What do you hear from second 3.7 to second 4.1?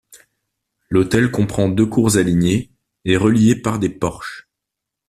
des